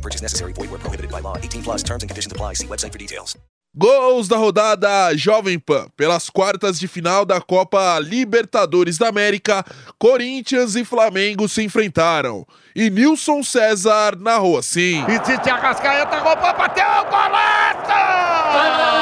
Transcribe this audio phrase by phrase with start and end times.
[0.00, 0.52] No purchase necessary.
[0.54, 1.36] Void where prohibited by law.
[1.36, 2.54] 18 plus terms and conditions apply.
[2.54, 3.36] See website for details.
[3.76, 5.88] Gols da rodada Jovem Pan.
[5.96, 9.64] Pelas quartas de final da Copa Libertadores da América,
[9.96, 12.44] Corinthians e Flamengo se enfrentaram.
[12.74, 15.04] E Nilson César narrou assim.
[15.06, 18.99] E Tite Arrascaeta roubou, bateu, golaço!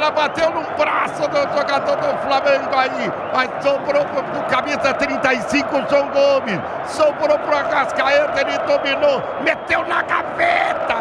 [0.00, 5.84] Bola bateu no braço do jogador do Flamengo aí, mas sobrou pro do camisa 35,
[5.90, 6.58] João Gomes.
[6.86, 10.94] Sobrou pro Arrascaeta, ele dominou, meteu na gaveta,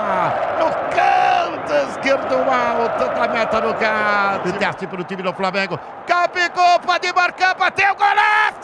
[0.59, 4.53] no canto esquerdo alto da meta no caso.
[4.59, 5.79] Teste pro time do Flamengo.
[6.05, 8.59] Capicou, pode marcar, bateu, golaço!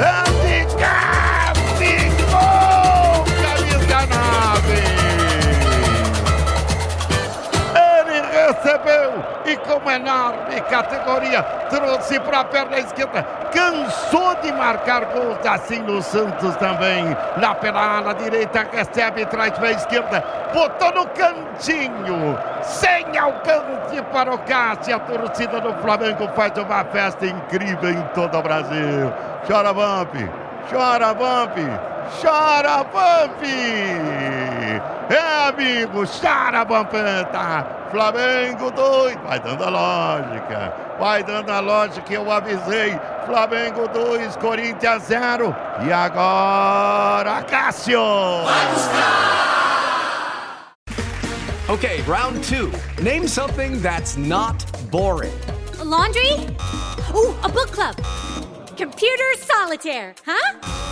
[0.00, 0.31] And
[9.82, 13.22] com enorme categoria trouxe para a perna esquerda.
[13.52, 17.16] Cansou de marcar gols assim no Santos também.
[17.40, 20.24] Lá pela ala direita recebe, traz para a esquerda.
[20.52, 22.38] Botou no cantinho.
[22.62, 24.96] Sem alcance para o Cássio.
[24.96, 29.12] A torcida do Flamengo faz uma festa incrível em todo o Brasil.
[29.46, 30.14] Chora, Vamp.
[30.70, 31.91] Chora, Vamp.
[32.20, 33.42] Chora, Vamp.
[35.10, 37.66] É, amigo, chora, Vampanta.
[37.90, 39.16] Flamengo 2.
[39.22, 40.74] Vai dando a lógica.
[40.98, 42.98] Vai dando a lógica, eu avisei.
[43.26, 45.54] Flamengo 2, Corinthians 0.
[45.86, 48.00] E agora, Cássio.
[51.68, 52.70] Okay, round two.
[53.02, 55.32] Name something that's not boring.
[55.80, 56.32] A laundry?
[57.14, 57.96] Ooh, a book club.
[58.76, 60.91] Computer solitaire, huh?